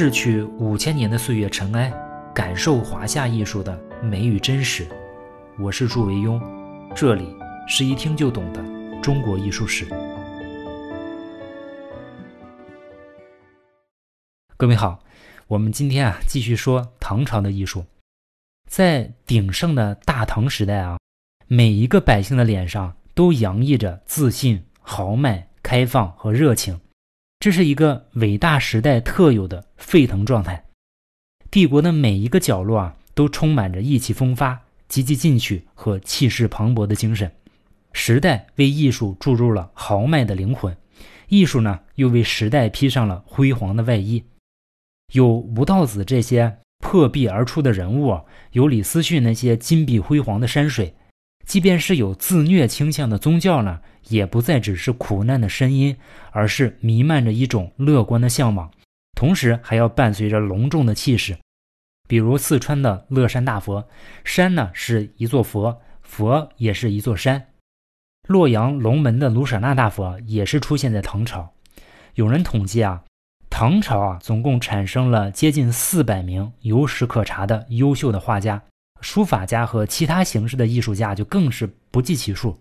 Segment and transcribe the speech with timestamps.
[0.00, 1.92] 逝去五千年的岁月尘埃，
[2.32, 4.86] 感受华夏艺术的美与真实。
[5.58, 6.40] 我是祝维庸，
[6.94, 7.34] 这里
[7.66, 8.64] 是一听就懂的
[9.02, 9.88] 中国艺术史。
[14.56, 15.02] 各位好，
[15.48, 17.84] 我们今天啊继续说唐朝的艺术。
[18.70, 20.96] 在鼎盛的大唐时代啊，
[21.48, 26.80] 每一个百姓的脸上都洋溢着自信、豪迈、开放和热情。
[27.40, 30.64] 这是一个伟大时代特有的沸腾状态，
[31.52, 37.30] 帝国的每一个角落啊，都充满着意气风发、积极进取和气势磅礴的精神。
[37.92, 40.76] 时代为艺术注入了豪迈的灵魂，
[41.28, 44.24] 艺术呢，又为时代披上了辉煌的外衣。
[45.12, 50.96] 有吴道子这些破壁而出的人物，有李思训那些金碧辉煌的山水。
[51.48, 55.96] 即便是有自虐倾向的宗教呢，也不再只是苦难的声音，
[56.30, 58.70] 而是弥漫着一种乐观的向往，
[59.16, 61.34] 同时还要伴随着隆重的气势。
[62.06, 63.88] 比如四川的乐山大佛，
[64.24, 67.42] 山呢是一座佛，佛也是一座山。
[68.28, 71.50] 洛阳龙门的卢舍那大佛也是出现在唐朝。
[72.16, 73.02] 有人统计啊，
[73.48, 78.62] 唐朝啊总共产生了接近四百名有史可查的优秀的画家。
[79.00, 82.58] 书法家和其他形式的艺术家就更是不计其数。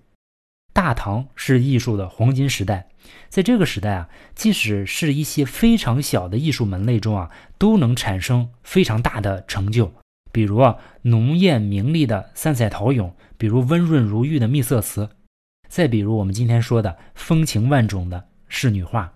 [0.73, 2.87] 大唐是艺术的黄金时代，
[3.29, 9.91] 在这个时代啊，即使是一些非常小的艺术门类中啊，都能产生非常大的成就。
[10.31, 15.09] 比如啊，浓艳明丽的三彩陶俑，比如温润如玉的秘色瓷，
[15.67, 19.11] 再比如我们今天说的风情万种的仕女画。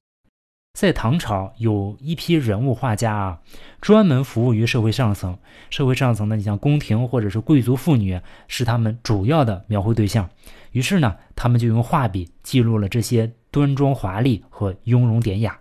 [0.74, 3.40] 在唐朝，有一批人物画家啊，
[3.82, 5.38] 专门服务于社会上层。
[5.70, 10.30] 社会上层呢，你像宫廷或者是贵族妇女，是他们主要的描绘对象。
[10.72, 15.60] 于是呢，他们就用画笔记录了这些端庄华丽和雍容典雅。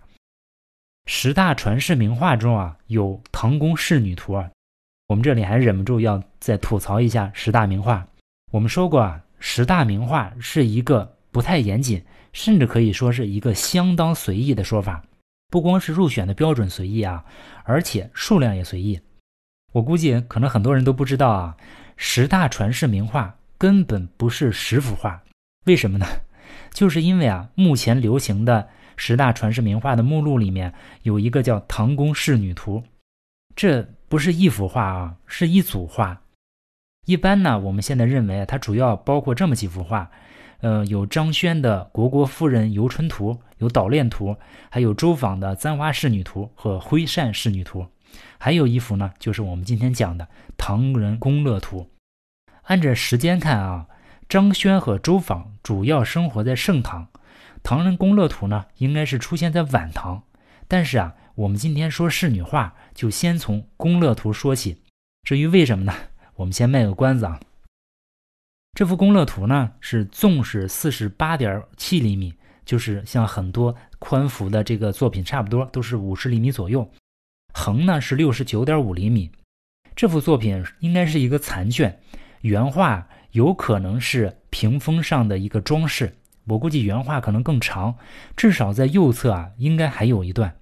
[1.05, 4.49] 十大传世名画中啊，有《唐宫仕女图》啊。
[5.07, 8.07] 我们这里还忍不住要再吐槽一下十大名画。
[8.51, 12.03] 我们说过啊，十大名画是一个不太严谨。
[12.33, 15.03] 甚至可以说是一个相当随意的说法，
[15.49, 17.25] 不光是入选的标准随意啊，
[17.65, 18.97] 而且数量也随意。
[19.73, 21.57] 我估计可能很多人都不知道啊，
[21.97, 25.21] 十大传世名画根本不是十幅画，
[25.65, 26.05] 为什么呢？
[26.73, 32.79] 就是因为啊，目前流行的十大传世名画的目录里面有一个叫《唐宫仕女图》，
[33.57, 36.21] 这不是一幅画啊，是一组画。
[37.05, 40.09] 一般呢，我们现在认为它主要包括这么几幅画。
[40.61, 44.29] 呃，有张轩的《虢国夫人游春图》，有《捣练图》，
[44.69, 47.81] 还有周昉的《簪花仕女图》和《徽扇仕女图》，
[48.37, 50.25] 还有一幅呢，就是我们今天讲的
[50.57, 51.81] 《唐人宫乐图》。
[52.63, 53.87] 按照时间看啊，
[54.29, 57.05] 张轩和周昉主要生活在盛唐，
[57.63, 60.23] 《唐人宫乐图》呢，应该是出现在晚唐。
[60.67, 64.83] 但是啊，我们今天说仕女画，就先从宫乐图说起。
[65.23, 65.93] 至于为什么呢？
[66.35, 67.39] 我们先卖个关子啊。
[68.73, 72.33] 这幅宫乐图呢，是纵是四十八点七厘米，
[72.65, 76.89] 就是像很多宽幅的这个作品差不多，都是五十厘米左右。
[77.53, 79.29] 横呢是六十九点五厘米。
[79.93, 81.99] 这幅作品应该是一个残卷，
[82.41, 86.15] 原画有可能是屏风上的一个装饰。
[86.45, 87.97] 我估计原画可能更长，
[88.37, 90.55] 至少在右侧啊，应该还有一段。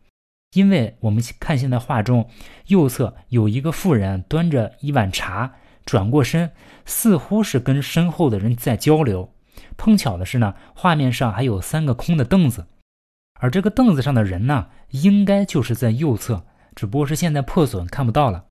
[0.53, 2.27] 因为我们看现在画中，
[2.65, 5.53] 右侧有一个妇人端着一碗茶。
[5.85, 6.51] 转过身，
[6.85, 9.33] 似乎是跟身后的人在交流。
[9.77, 12.67] 碰巧的是呢，画面上还有三个空的凳子，
[13.39, 16.45] 而这个凳子上的人呢，应该就是在右侧，
[16.75, 18.45] 只不过是现在破损看不到了。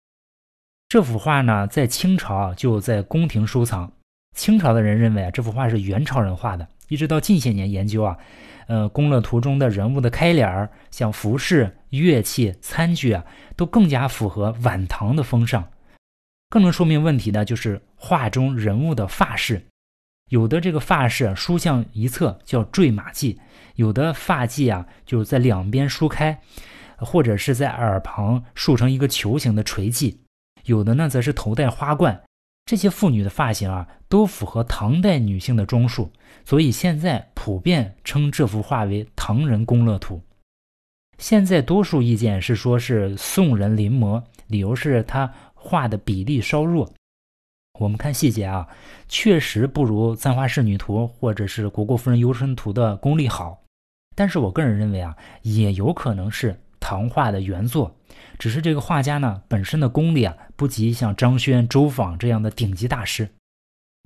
[0.89, 3.93] 这幅画呢，在清朝就在宫廷收藏。
[4.35, 6.67] 清朝的人认为啊，这幅画是元朝人画的。
[6.89, 8.17] 一直到近些年研究啊，
[8.67, 13.25] 呃，宫乐图中的人物的开脸儿，像服饰、乐器、餐具啊，
[13.57, 15.69] 都更加符合晚唐的风尚。
[16.51, 19.63] 更能说明问题的就是画中人物的发饰，
[20.31, 23.37] 有的这个发饰梳向一侧叫坠马髻，
[23.75, 26.41] 有的发髻啊就是在两边梳开，
[26.97, 30.17] 或者是在耳旁竖成一个球形的垂髻，
[30.65, 32.19] 有的呢则是头戴花冠。
[32.65, 36.11] 这些妇女的发型啊都符合唐代女性的装束，
[36.45, 40.17] 所以现在普遍称这幅画为《唐人宫乐图》。
[41.19, 45.31] 现在多数意见是说是宋人临摹，理由是他。
[45.59, 46.93] 画的比例稍弱，
[47.81, 48.69] 我们看细节啊，
[49.09, 53.63] 确实不如《簪花仕女图》或者是《虢国夫人游春图》的功力好。
[54.17, 57.95] 但是我个人认为啊，也有可能是唐画的原作，
[58.39, 63.29] 只是这个画家呢本身的功力啊不及像张轩、周昉这样的顶级大师。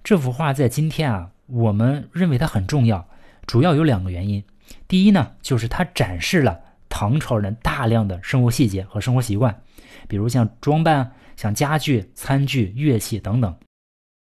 [0.03, 3.09] 这幅画在今天啊，我们认为它很重要，
[3.47, 4.45] 主要有两个原因。
[4.89, 6.61] 第一呢，就是它展示了。
[7.03, 9.61] 唐朝人大量的生活细节和生活习惯，
[10.07, 13.53] 比如像装扮、像家具、餐具、乐器等等。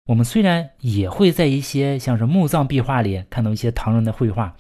[0.07, 4.55] 我们虽然也会在一些像是墓葬壁画里看到一些唐人的绘画，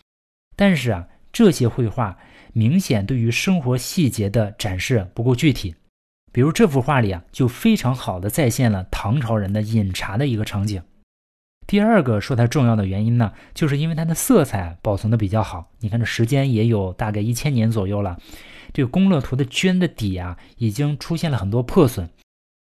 [0.56, 2.18] 但是啊，这些绘画
[2.52, 5.76] 明显对于生活细节的展示不够具体。
[6.32, 10.82] 比如这幅画里啊，就非常好的再现了唐朝人的饮茶的一个场景。
[11.68, 15.70] 第二个说它重要的原因呢，就是因为它的色彩保存的比较好。
[15.80, 18.16] 你看这时间也有大概一千年左右了，
[18.72, 22.08] 这个宫乐图的绢的底啊，已经出现了很多破损。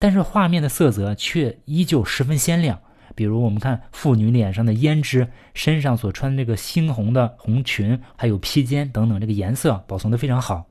[0.00, 2.80] 但是画面的色泽却依旧十分鲜亮，
[3.14, 10.66] 比如我们看妇女脸上的胭脂，身上所穿的这个猩红的红裙，还有披肩等等，这个颜色保存的非常好。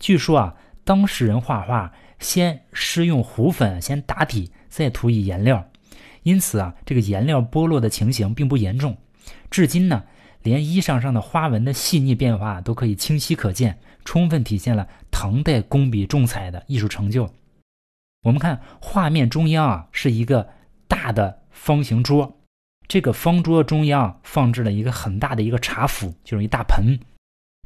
[0.00, 0.54] 据说啊，
[0.84, 5.68] 当事人画画先施用糊粉先打底，再涂以颜料，
[6.24, 8.96] 因此啊，这个颜料剥落的情形并不严重。
[9.50, 10.02] 至今呢，
[10.42, 17.32] 连衣裳上的花纹的细腻变化都可以清晰可见，充分体现了唐代工笔重彩的艺术成就。
[18.22, 20.48] 我们看画面中央啊，是一个
[20.88, 22.40] 大的方形桌，
[22.88, 26.98] 这个方桌中央放置了一个很大的一个茶釜，就是一大盆。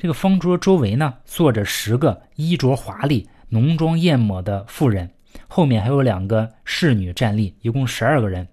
[0.01, 5.11] 这个方桌周围呢，坐着十个衣着华丽、浓妆艳抹的妇人，
[5.49, 8.47] 后面还有两个侍女站立，一共十二个人。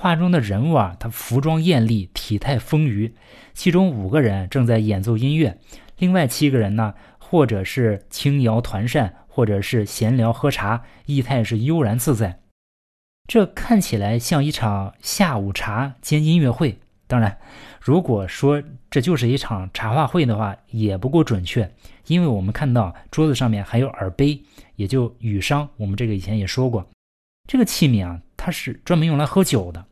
[0.00, 3.12] 画中的人物啊，他服装艳丽，体态丰腴，
[3.54, 5.58] 其中五个人正在演奏音乐，
[5.98, 9.14] 另外七个人呢，或者是轻摇团扇。
[9.34, 12.40] 或者是闲聊喝茶，意态是悠然自在。
[13.26, 16.78] 这看起来像一场下午茶兼音乐会。
[17.06, 17.38] 当然，
[17.80, 21.72] 如果说这就是一场茶话会的话，也不够准确，
[22.08, 24.42] 因为我们看到桌子上面还有耳杯，
[24.76, 25.68] 也就羽觞。
[25.76, 26.88] 我们这个以前也说过，
[27.48, 29.84] 这个器皿啊，它是专门用来喝酒的。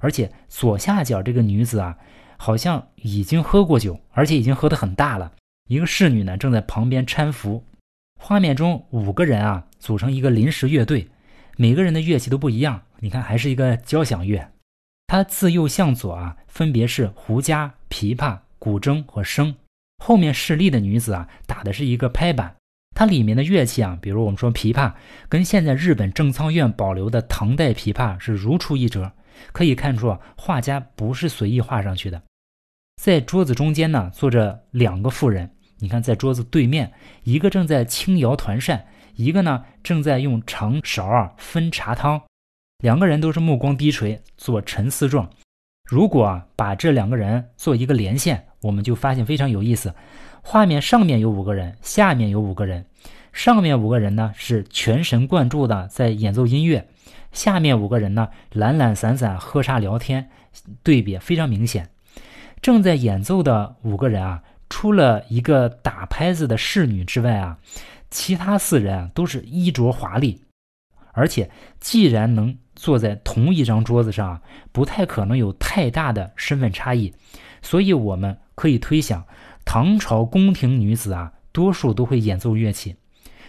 [0.00, 1.98] 而且左下角这个女子啊，
[2.36, 5.32] 好像已经喝过酒，而且已经喝得很大了。
[5.68, 7.64] 一个侍女呢，正在旁边搀扶。
[8.20, 11.08] 画面中五个人啊，组成一个临时乐队，
[11.56, 12.82] 每个人的乐器都不一样。
[13.00, 14.52] 你看，还是一个交响乐。
[15.06, 19.54] 它自右向左啊，分别是胡笳、琵琶、古筝和笙。
[20.04, 22.54] 后面侍立的女子啊，打的是一个拍板。
[22.98, 24.92] 它里面的乐器啊，比如我们说琵琶，
[25.28, 29.12] 跟现在日本正仓院保留的唐代琵琶是如出一辙。
[29.52, 32.20] 可以看出啊，画家不是随意画上去的。
[33.00, 35.48] 在桌子中间呢，坐着两个妇人。
[35.78, 36.92] 你看，在桌子对面，
[37.22, 38.84] 一个正在轻摇团扇，
[39.14, 42.20] 一个呢正在用长勺啊分茶汤，
[42.78, 45.30] 两个人都是目光低垂，做沉思状。
[45.88, 49.94] 如果把这两个人做一个连线，我们就发现非常有意思。
[50.42, 52.84] 画面上面有五个人，下面有五个人，
[53.38, 56.88] 上面五个人呢是全神贯注的在演奏音乐，
[57.30, 60.28] 下面五个人呢懒懒散散喝茶聊天，
[60.82, 61.88] 对比非常明显。
[62.60, 64.42] 正在演奏的五个人啊。
[64.68, 67.58] 除了一个打拍子的侍女之外啊，
[68.10, 70.42] 其他四人都是衣着华丽，
[71.12, 71.48] 而且
[71.78, 74.42] 既然能坐在同一张桌子上，
[74.72, 77.14] 不太可能有太大的身份差异，
[77.62, 79.24] 所以我们可以推想，
[79.64, 82.96] 唐朝宫廷女子啊，多数都会演奏乐器。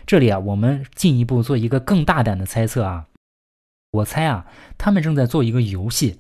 [0.10, 3.06] 这里啊，我们进一步做一个更大胆的猜测啊，
[3.92, 6.20] 我猜啊，他们正在做一个游戏。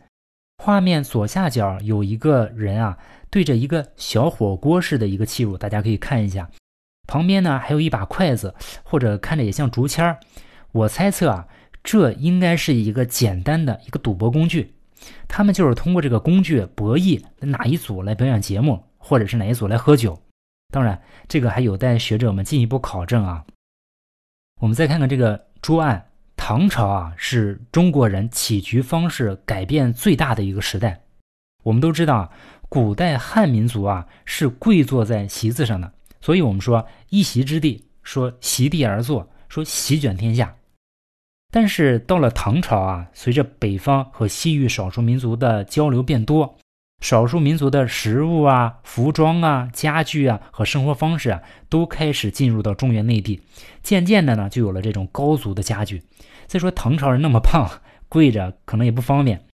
[0.63, 2.99] 画面左下角有一个人啊。
[3.31, 6.51] 对着一个小火锅似的一个器物，大家可以看一下，
[7.07, 8.53] 旁边呢还有一把筷子，
[8.83, 10.19] 或者看着也像竹签儿。
[10.71, 11.47] 我猜测啊，
[11.83, 14.75] 这应该是一个简单的一个赌博工具，
[15.27, 20.21] 他们就是通过这个工具博弈哪一组来表演节目，或者是哪一组来喝酒。
[20.71, 23.45] 当然，这个还有待学者们进一步考证啊。
[24.59, 31.01] 我们再看看这个桌案，唐朝啊是中国人起居方式改变最大的一个时代。
[31.63, 32.31] 我们都知道。
[32.71, 40.55] 古代汉民族啊是跪坐在席子上的，所以我们说一席之地，说席地而坐，说席卷天下。
[41.51, 46.59] 但是到了唐朝啊，随着北方和西域少数民族的交流变多，
[47.01, 53.41] 少数民族的食物啊、服装啊、家具啊和生活方式啊都开始进入到中原内地，
[53.81, 56.03] 渐渐的呢就有了这种高足的家具。
[56.45, 57.69] 再说唐朝人那么胖，
[58.09, 59.45] 跪着可能也不方便。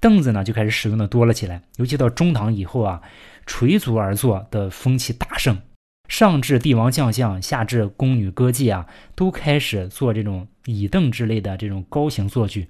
[0.00, 3.00] 凳子呢就开始使用的多了起来，尤其到中唐以后啊，
[3.46, 5.56] 垂足而坐的风气大盛，
[6.08, 12.68] 上至帝王将相，下至宫女歌妓啊，都开始做这种椅凳之类的这种高型坐具。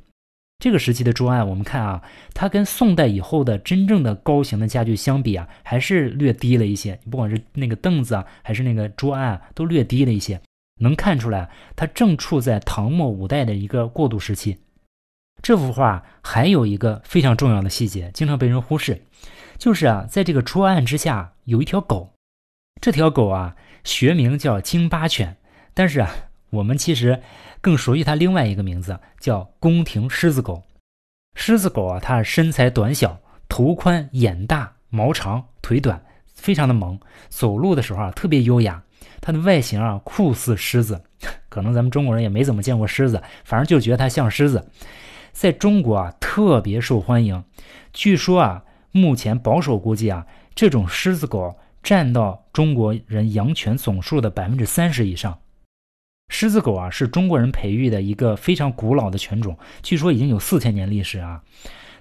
[0.63, 2.01] 这个时期的桌案，我们看啊，
[2.35, 7.01] 它跟宋代以后的真正的高型的家具相比啊，还是略低了一些。
[7.11, 10.41] 不管是那个凳子啊，还是那个桌案啊，都略低了一些，
[10.79, 14.57] 能看出来它正处在唐末五代的一个过渡时期。
[15.43, 19.03] 这幅画还有一个非常重要的细节，经常被人忽视，
[19.59, 22.13] 就是啊，在这个桌案之下有一条狗。
[22.81, 25.37] 这条狗啊，学名叫京巴犬，
[25.75, 26.09] 但是啊，
[26.53, 27.23] 我们其实
[27.63, 30.63] 更熟悉它另外一个名字，叫宫廷狮子狗。
[31.35, 33.19] 狮子狗啊，它身材短小，
[33.49, 36.05] 头宽眼大，毛长腿短，
[36.35, 37.01] 非常的萌。
[37.31, 38.83] 走路的时候啊，特别优雅。
[39.23, 41.03] 它的外形啊，酷似狮子。
[41.49, 44.69] 可能咱们中国人也没怎么见过狮子，反正就觉得它像狮子。
[45.33, 47.43] 在中国啊，特别受欢迎。
[47.95, 55.39] 据说啊，目前保守估计啊，这种狮子狗占到中国人养犬总数的百分之三十以上。
[56.33, 61.43] 狮子狗啊，是中国人培育的一个非常古老的犬种，据说已经有四千年历史啊。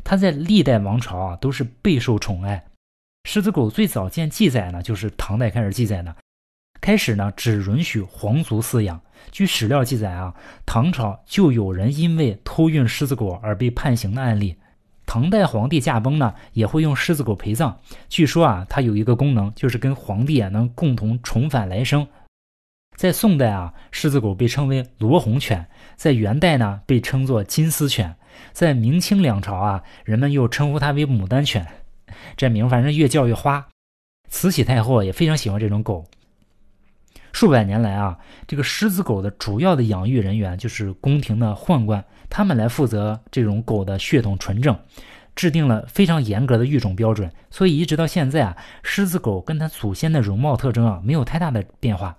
[0.06, 2.64] 它在历代王朝啊，都是备受宠爱。
[3.26, 6.16] 狮子狗最早见记载呢，就是唐代开始记载的。
[6.80, 9.02] 开始呢，只允许皇族饲养。
[9.32, 10.34] 据史料记载啊，
[10.66, 14.56] 唐朝就有人因为偷运狮子狗而被判刑的案例。
[15.06, 17.78] 唐代皇帝驾崩呢，也会用狮子狗陪葬。
[18.08, 22.08] 据说啊，它有一个功能，就是跟皇帝啊能共同重返来生。
[22.96, 28.14] 在宋代啊，狮子狗被称为罗红犬；在元代呢，被称作金丝犬；
[28.52, 31.66] 在明清两朝啊，人们又称呼它为牡丹犬。
[32.38, 33.68] 这名反正越叫越花。
[34.30, 36.06] 慈禧太后也非常喜欢这种狗。
[37.34, 44.78] 数百年来啊，这个狮子狗的主要的养育人员就是宫廷的宦官，他们来负责这种狗的血统纯正，
[45.36, 47.32] 制定了非常严格的育种标准。
[47.50, 52.16] 所以一直到现在啊，狮子狗跟它祖先的容貌特征啊没有太大的变化。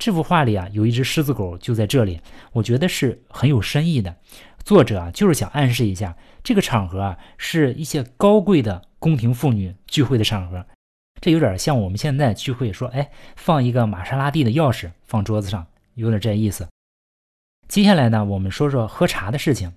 [0.00, 2.18] 这幅画里啊有一只狮子狗就在这里，
[2.52, 4.16] 我觉得是很有深意的。
[4.64, 10.64] 作者啊就是想暗示一下，这个场合啊是一些高贵的宫廷妇女聚会的场合。
[11.20, 15.66] 这有点像我们现在聚会说，哎，放一个玛莎拉蒂的钥匙放桌子上，
[15.96, 16.66] 有点这意思。
[17.68, 19.70] 接下来呢，我们说说喝茶的事情。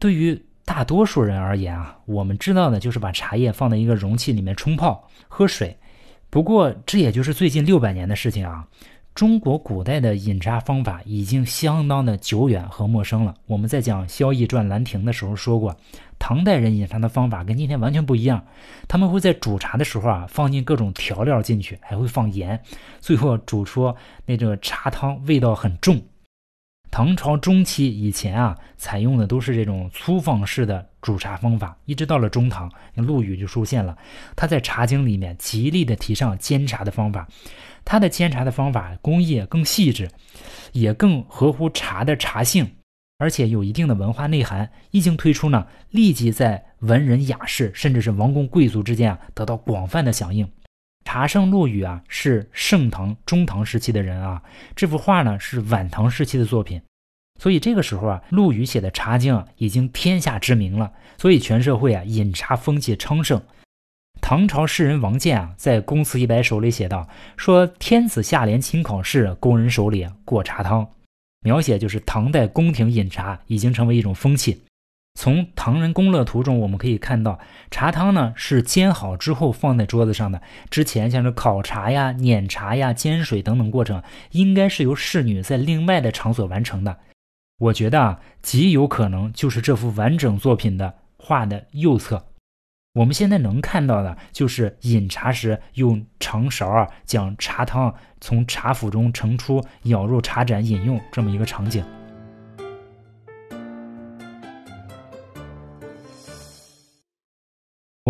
[0.00, 5.78] 对于大多数人而言啊，我们知道的就是把茶叶放在一个容器里面冲泡喝水。
[6.30, 8.66] 不过这也就是最近六百年的事情啊。
[9.14, 13.34] 中国古代的饮茶方法已经相当的久远和陌生了。
[13.46, 15.76] 我们在讲《萧绎传·兰亭》的时候说过，
[16.18, 18.42] 唐代人饮茶的方法跟今天完全不一样。
[18.88, 22.58] 他们会在煮茶的时候啊，放进各种调料进去，还会放盐，
[23.00, 26.00] 最后煮出那个茶汤，味道很重。
[26.92, 33.96] 唐朝中期以前啊，采用的都是这种粗放式的煮茶方法，一直到了中唐，陆羽就出现了。
[34.36, 37.26] 他在《茶经》里面极力的提倡煎茶的方法。
[37.82, 40.10] 他的煎茶的方法工艺更细致，
[40.72, 42.70] 也更合乎茶的茶性，
[43.16, 44.70] 而且有一定的文化内涵。
[44.90, 50.46] 一经推出呢，立即在文人雅士甚至是王公贵族之间啊得到广泛的响应。
[51.04, 54.42] 茶圣陆羽啊，是盛唐、中唐时期的人啊。
[54.74, 56.80] 这幅画呢是晚唐时期的作品，
[57.38, 60.90] 所以这个时候啊，陆羽写的《茶经》啊已经天下知名了。
[61.18, 63.40] 所以全社会啊饮茶风气昌盛。
[64.20, 70.88] 唐朝诗人王建啊，在《公词一百首》里写道：“说天子下联勤考试，工人手里过茶汤。”
[71.44, 74.62] 描写就是唐代宫廷饮茶已经成为一种风气。
[75.14, 77.38] 从唐人宫乐图中，我们可以看到，
[77.70, 80.42] 茶汤呢是煎好之后放在桌子上的。
[80.68, 84.02] 之前像是烤茶呀、碾茶呀、煎水等等过程，
[84.32, 86.98] 应该是由侍女在另外的场所完成的。
[87.58, 92.26] 我觉得啊，极有可能就是这幅完整作品的画的右侧。
[92.94, 101.84] 我们现在能看到的就是饮茶时用长勺啊将茶汤从茶釜中盛出，舀入茶盏饮用这么一个场景。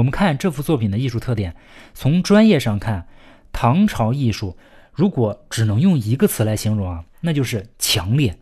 [0.03, 1.55] 我们看这幅作品的艺术特点，
[1.95, 3.07] 从专业上看，
[3.53, 4.59] 唐朝艺术
[4.93, 8.37] 如果只能用一个词来形容啊，那就是强烈。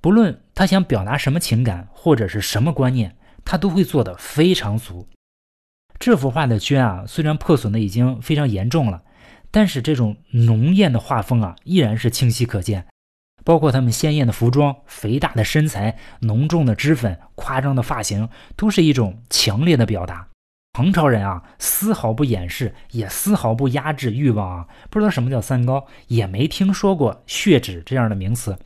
[0.00, 5.06] 不论他想表达什么情感或者是什么观念，他都会做得非常足。
[5.98, 9.02] 这幅画的绢啊，虽然破损的已经非常严重了，
[9.50, 12.86] 但是这种浓艳的画风啊，依然是清晰可见。
[13.44, 20.26] 包括他们鲜艳的服装、肥大的身材、浓重的脂粉、夸张的发型，都是一种强烈的表达。
[20.76, 24.66] 唐朝人啊，丝毫不掩饰，也丝毫不压制欲望啊。
[24.90, 28.58] 不知道什么叫三高，也没听说过血脂这样的名词。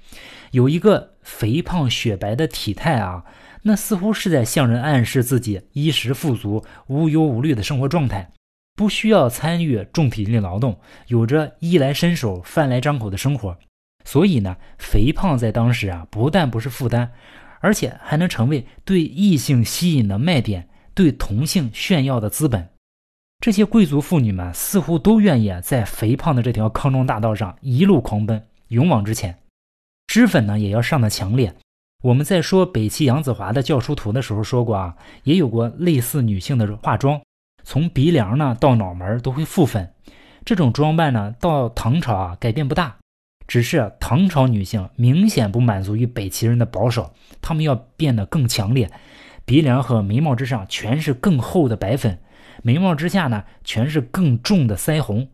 [0.50, 3.24] 有一个肥胖雪白的体态啊，
[3.62, 8.32] 那似乎是在向人暗示自己衣食富足、无忧无虑的生活状态，
[8.74, 13.56] 不需要参与重体力劳动，有着衣来伸手、饭来张口的生活。
[14.04, 17.12] 所以呢，肥胖在当时啊，不但不是负担，
[17.60, 20.66] 而且还能成为对异性吸引的卖点。
[21.00, 22.68] 对同性炫耀的资本，
[23.38, 29.38] 这些贵族妇女们似乎都愿意在肥胖的这条康庄大道上一路狂奔，勇往直前。
[30.08, 31.56] 脂粉呢也要上的强烈。
[32.02, 37.18] 我们在说北齐杨子华的教书图的时候说过啊，也有过类似女性的化妆，
[37.64, 39.94] 从鼻梁呢到脑门都会覆粉。
[40.44, 42.98] 这种装扮呢，到唐朝啊改变不大，
[43.46, 48.90] 只是唐朝女性明显不满足于北齐人的保守，她们要变得更强烈，
[49.50, 52.16] 鼻梁和眉毛之上全是更厚的白粉，
[52.62, 55.28] 眉毛之下呢全是更重的腮红。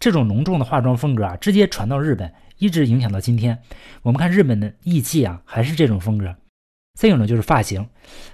[0.00, 3.56] 这种浓重的化妆风格啊，直接传到日本，一直影响到今天。
[4.02, 6.34] 我们看日本的艺伎啊，还是这种风格。
[6.98, 7.88] 再有呢，就是发型，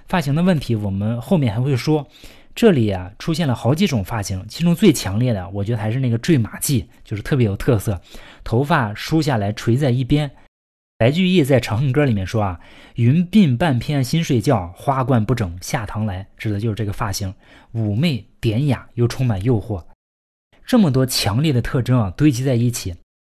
[0.07, 2.07] 发型的问题，我们后面还会说。
[2.55, 8.01] 这里啊，出现了好几种发型，其中最强烈的，我觉得还是那个坠马髻，就是特别有特色，
[8.43, 10.31] 头发梳下来垂在一边。
[10.99, 12.59] 白居易在《长恨歌》里面说啊
[12.95, 17.33] ：“云鬓半偏新睡觉，花冠不整下堂来。”指的就是这个发型，
[17.73, 19.81] 妩媚典雅又充满诱惑。
[20.65, 22.93] 这么多强烈的特征啊，堆积在一起，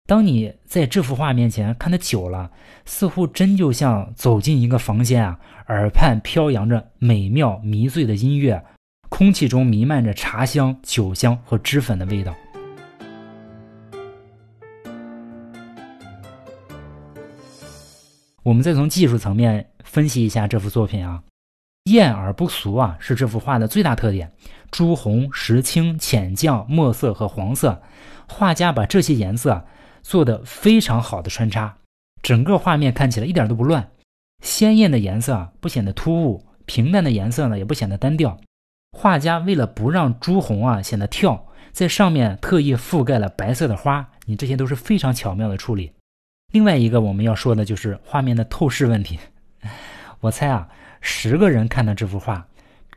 [0.09, 2.51] 当你在这幅画面前看得久了，
[2.85, 5.39] 似乎真就像走进一个房间啊，
[5.69, 8.61] 耳畔飘扬着美妙迷醉的音乐，
[9.09, 12.35] 空气中弥漫着茶香、酒香和脂粉的味道。
[18.43, 21.23] 我们再从技术层面分析一下这幅作品啊。
[21.85, 24.33] 艳而不俗啊，是这幅画的最大特点。
[24.71, 27.83] 朱红、石青、浅绛、墨色和黄色，
[28.29, 29.65] 画家把这些颜色
[30.03, 31.77] 做得非常好的穿插，
[32.23, 33.91] 整个画面看起来一点都不乱。
[34.45, 38.39] 鲜艳的颜色啊不显得突兀，平淡的颜色呢也不显得单调。
[38.97, 44.09] 画家为了不让朱红啊显得跳，在上面特意覆盖了白色的花。
[44.27, 45.93] 你这些都是非常巧妙的处理。
[46.53, 49.19] 另外一个我们要说的就是画面的透视问题。
[50.21, 50.69] 我猜啊。
[51.05, 52.47] 十个人看到这幅画，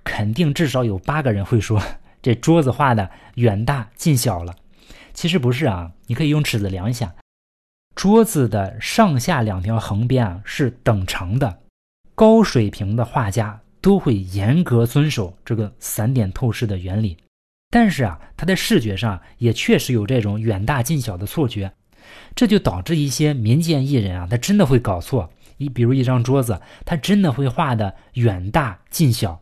[0.04, 1.82] 肯定至少有八个人会说
[2.22, 4.54] 这桌子画的远大近小了。
[5.12, 7.16] 其实不是啊，你可以用尺子量一下，
[7.96, 11.62] 桌子的上下两条横边啊是等长的。
[12.14, 17.18] 高水平的画家都会严格遵守这个散点透视的原理，
[17.72, 21.74] 但是啊，他在视觉上也确实有这种远大近小的错觉，
[22.36, 25.30] 这就导致一些民间艺人啊，他真的会搞错。
[25.58, 29.40] 一比如一张桌子，他真的会画的远大近小。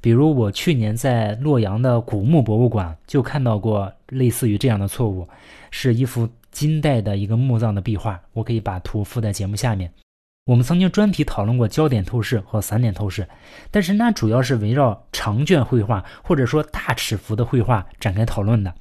[0.00, 5.28] 比如我去年在洛阳的古墓博物馆就看到过类似于这样的错误，
[5.70, 8.20] 是一幅金代的一个墓葬的壁画。
[8.32, 9.92] 我可以把图附在节目下面。
[10.44, 13.28] 我们曾经专题讨论过焦点透视和散点透视，
[13.70, 18.74] 但是那主要是围绕长卷绘画或者说大尺幅的绘画展开讨论的。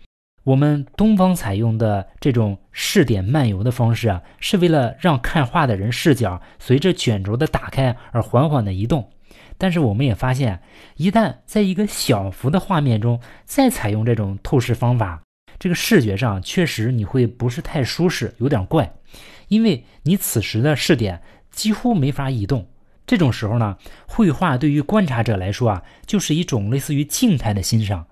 [0.43, 9.11] 我们东方采用的这种视点漫游的方式啊，是为了让看画的人视角随着卷轴的打开而缓缓的移动。
[9.59, 10.59] 但是我们也发现，
[10.95, 15.21] 一旦在一个小幅的画面中再采用这种透视方法，
[15.59, 18.91] 这个视觉上确实你会不是太舒适，有点怪，
[19.47, 22.67] 因为你此时的视点几乎没法移动。
[23.05, 23.77] 这种时候呢，
[24.07, 28.07] 绘画对于观察者来说啊，就是一种类似于静态的欣赏。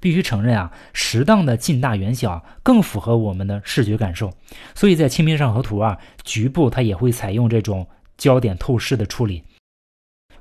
[0.00, 4.32] 必须承认啊，适当的近大远小更符合我们的视觉感受，
[4.74, 9.42] 所以在《清明上河图》啊，局部它也会采用这种焦点透视的处理。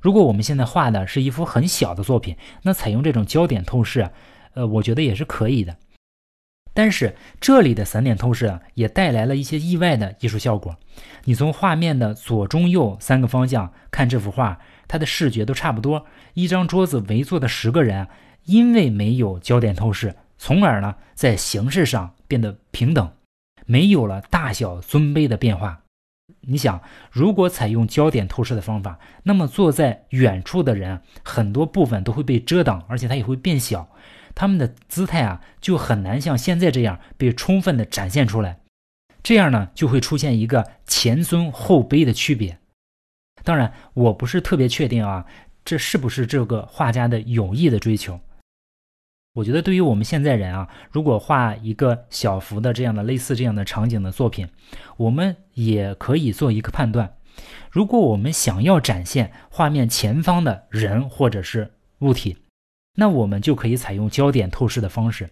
[0.01, 4.09] 如果我们现在画的是一幅很小的作品，那采用这种焦点透视，
[4.53, 5.75] 呃，我觉得也是可以的。
[6.73, 10.75] 但是这里的散点透视啊，也带来了一些意外的艺术效果。
[11.23, 16.05] 你从画面的左、中、右三个方向看这幅画，它的视觉都差不多。
[16.33, 18.07] 一张桌子围坐的十个人。
[18.45, 23.11] 因为没有焦点透视，从而呢在形式上变得平等，
[23.65, 25.81] 没有了大小尊卑的变化。
[26.41, 26.81] 你想，
[27.11, 33.89] 如果采用焦点透视的方法，那么坐在远处的人很多部分都会被遮挡，而且它也会变小，
[34.33, 38.59] 他们的姿态啊就很难像现在这样被充分的展现出来。
[39.23, 42.59] 这样呢就会出现一个前尊后卑的区别。
[43.43, 45.25] 当然，我不是特别确定啊，
[45.63, 48.19] 这是不是这个画家的有意的追求？
[49.35, 54.47] 我觉得，对于我们现在人啊，如果画一个小幅的这样的类似这样的场景的作品，
[54.95, 57.17] 我们也可以做一个判断：
[57.69, 62.37] 如果我们想要展现画面前方的人或者是物体，
[62.95, 65.25] 那我们就可以采用焦点透视的方式；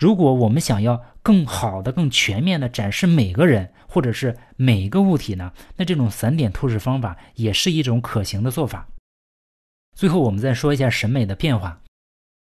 [0.00, 8.88] 如果我们想要更好的、更全面的展示每个人或者是每一个物体呢，那这种散点透视方法也是一种可行的做法。
[9.94, 11.80] 最后，我们再说一下审美的变化。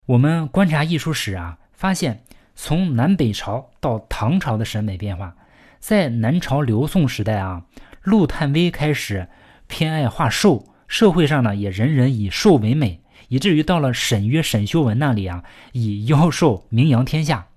[0.08, 2.24] 我们观察艺术史啊，发现
[2.56, 5.36] 从南北朝到唐朝的审美变化，
[5.80, 7.66] 在南朝刘宋时代啊，
[8.02, 9.28] 陆探微开始
[9.68, 17.48] 偏爱画瘦，社会上呢也人人以瘦为美，以至于到了沈约、沈修文那里啊，以妖瘦名扬天下。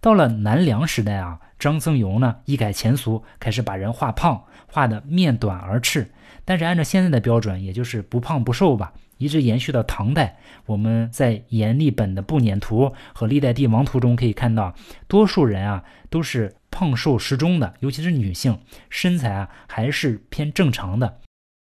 [0.00, 6.12] 到了南梁时代啊，张僧繇呢一改前俗，开始把人画胖，画的面短而赤。
[6.44, 10.38] 但是按照现在的标准，也就是不胖不瘦吧，一直延续到唐代。
[10.66, 14.74] 我们在阎立本的步辇图和历代帝王图中可以看到，
[15.06, 21.20] 多数人啊都是胖瘦适中的，尤其是女性身材啊还是偏正常的。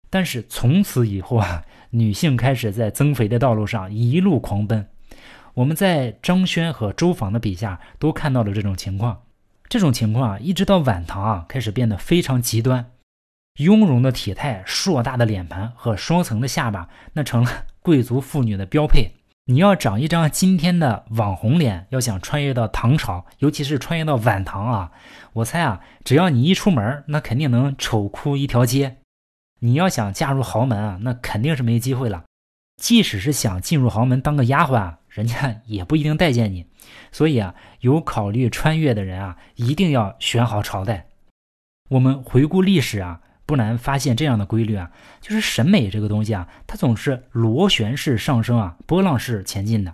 [0.09, 4.87] 但是从此以后啊，女性开始在增肥的道路上一路狂奔。
[5.55, 9.23] 我们在张轩和周访的笔下都看到了这种情况，
[9.67, 12.91] 这种情况啊，一直到晚唐啊，开始变得非常极端。
[13.59, 19.11] 雍容的体态、硕大的脸盘和双层的下巴，那成了 贵族妇女的标配。
[19.45, 24.91] 你要长一张今天的网红脸，要想穿越到唐朝，尤其是穿越到晚唐啊，
[25.33, 28.97] 我猜啊，只要你一出门，那肯定能丑哭一条街。
[29.59, 32.23] 你要想嫁入豪门啊，那肯定是没机会了。
[32.81, 34.99] 即使是想进入豪门当个丫鬟啊。
[35.09, 36.67] 人家 也不一定待见你，
[37.11, 41.07] 所以啊，有考虑穿越的人啊，一定要选好朝代。
[41.89, 43.19] 我们回顾历史啊，
[43.49, 49.91] 不难发现这样的规律啊，就是审美这个东西啊，它总是螺旋式上升啊，波浪式前进的。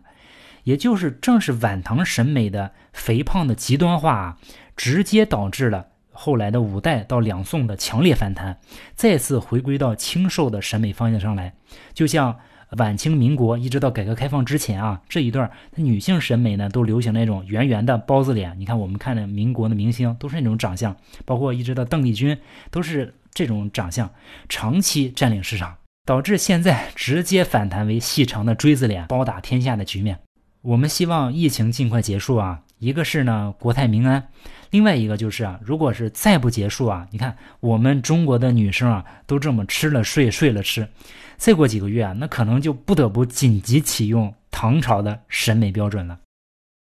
[0.65, 4.37] 也就是正是晚唐审美的肥胖的极端化啊，
[4.75, 8.57] 直接导致了后来的五代到两宋的强烈反弹，
[8.93, 11.53] 再次回归到清瘦的审美方向上来，
[11.93, 12.37] 就像。
[12.77, 18.59] 晚清民国一直到改革开放之前啊，这一段女性审美呢都流行那种圆圆的包子脸。
[18.59, 22.37] 你看我们看的民国的明星都是那种长相，包括一直到邓丽君
[22.71, 24.09] 都是这种长相，
[24.49, 30.17] 长期占领市场，导致现在直接反弹为细长的锥子脸，包打天下的局面。
[30.61, 34.29] 我们希望疫情尽快结束啊，一个是呢国泰民安，
[34.69, 40.87] 另外一个就是啊，如果是再不结束啊，你看我们中国的女生啊都这么吃了睡，睡了吃。
[41.35, 46.17] 再过几个月啊，那可能就不得不紧急启用唐朝的审美标准了。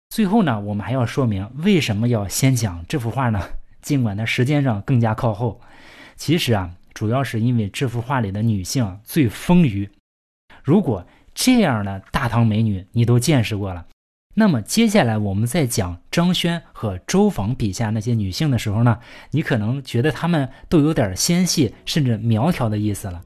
[0.09, 3.41] 最后呢，我们还要说明为什么要先讲这幅画呢？
[3.81, 5.59] 尽管它时间上更加靠后，
[6.15, 9.89] 其实啊，主要是因为这幅画里的女性最丰腴。
[10.63, 13.85] 如果这样的大唐美女你都见识过了，
[14.35, 18.99] 那么接下来我们在讲张轩和周访笔下那些女性的时候呢，
[19.31, 23.21] 你可能觉得她们都有点纤细甚至苗条的意思了。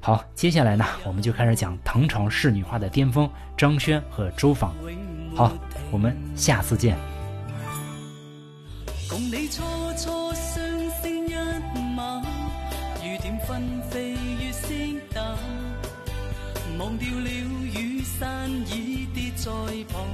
[0.00, 4.74] 好，接下来呢，我们就开始讲唐朝仕女画的巅峰张轩和周访。
[5.34, 5.52] 好，
[5.90, 6.96] 我们下次见。
[9.08, 9.62] 共你初
[9.96, 10.32] 初
[13.46, 14.68] 纷飞月色
[15.12, 15.36] 淡，
[16.78, 19.50] 忘掉了雨伞已跌在
[19.92, 20.06] 旁，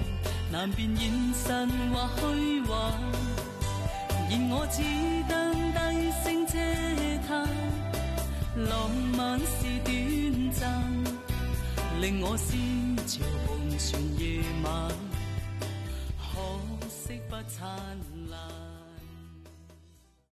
[0.51, 1.53] 难辨现实
[1.93, 2.93] 或虚幻，
[4.29, 4.83] 然我只
[5.29, 5.79] 得低
[6.25, 6.59] 声嗟
[7.29, 7.49] 叹。
[8.69, 10.83] 浪漫是短暂，
[12.01, 12.57] 令我思
[13.07, 14.91] 潮盘旋夜晚，
[16.19, 17.69] 可惜不灿
[18.29, 18.60] 烂。